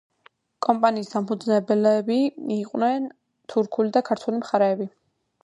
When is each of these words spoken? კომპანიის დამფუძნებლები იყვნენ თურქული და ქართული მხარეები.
კომპანიის 0.67 1.11
დამფუძნებლები 1.11 2.17
იყვნენ 2.57 3.07
თურქული 3.55 3.95
და 3.99 4.05
ქართული 4.11 4.43
მხარეები. 4.43 4.91